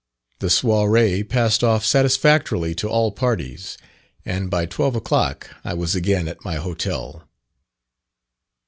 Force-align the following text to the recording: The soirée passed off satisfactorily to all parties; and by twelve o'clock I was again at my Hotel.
The 0.39 0.47
soirée 0.47 1.29
passed 1.29 1.63
off 1.63 1.85
satisfactorily 1.85 2.73
to 2.73 2.89
all 2.89 3.11
parties; 3.11 3.77
and 4.25 4.49
by 4.49 4.65
twelve 4.65 4.95
o'clock 4.95 5.51
I 5.63 5.75
was 5.75 5.93
again 5.93 6.27
at 6.27 6.43
my 6.43 6.55
Hotel. 6.55 7.29